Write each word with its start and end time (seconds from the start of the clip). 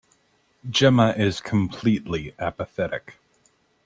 Jemma 0.67 1.15
is 1.15 1.39
completely 1.39 2.33
apathetic. 2.39 3.19